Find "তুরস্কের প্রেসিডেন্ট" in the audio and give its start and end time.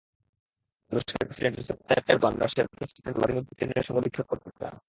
0.91-1.55